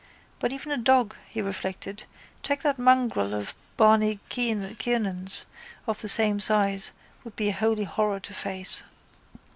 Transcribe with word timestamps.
But 0.39 0.51
even 0.51 0.71
a 0.71 0.79
dog, 0.79 1.15
he 1.29 1.43
reflected, 1.43 2.05
take 2.41 2.63
that 2.63 2.79
mongrel 2.79 3.35
in 3.35 3.45
Barney 3.77 4.19
Kiernan's, 4.29 5.45
of 5.85 6.01
the 6.01 6.09
same 6.09 6.39
size, 6.39 6.91
would 7.23 7.35
be 7.35 7.49
a 7.49 7.53
holy 7.53 7.83
horror 7.83 8.19
to 8.21 8.33
face. 8.33 8.81